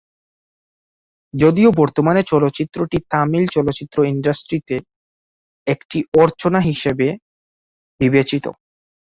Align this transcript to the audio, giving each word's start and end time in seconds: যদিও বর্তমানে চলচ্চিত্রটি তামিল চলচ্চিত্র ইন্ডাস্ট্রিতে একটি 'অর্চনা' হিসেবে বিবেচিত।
যদিও 1.33 1.69
বর্তমানে 1.71 2.21
চলচ্চিত্রটি 2.23 2.97
তামিল 3.11 3.43
চলচ্চিত্র 3.47 3.97
ইন্ডাস্ট্রিতে 4.05 4.75
একটি 5.67 5.99
'অর্চনা' 6.13 6.67
হিসেবে 6.69 7.07
বিবেচিত। 8.01 8.45